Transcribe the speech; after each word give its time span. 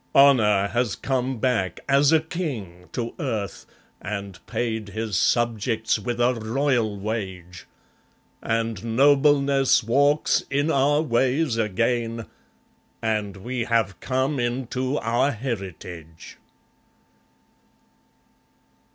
Honour 0.15 0.69
has 0.69 0.95
come 0.95 1.37
back, 1.37 1.79
as 1.87 2.11
a 2.11 2.19
king, 2.19 2.89
to 2.91 3.13
earth, 3.19 3.67
And 4.01 4.43
paid 4.47 4.89
his 4.89 5.15
subjects 5.15 5.99
with 5.99 6.19
a 6.19 6.33
royal 6.33 6.97
wage; 6.99 7.67
And 8.41 8.83
Nobleness 8.95 9.83
walks 9.83 10.41
in 10.49 10.71
our 10.71 11.03
ways 11.03 11.57
again; 11.57 12.25
And 13.03 13.37
we 13.37 13.65
have 13.65 13.99
come 13.99 14.39
into 14.39 14.97
our 14.97 15.29
heritage. 15.29 16.37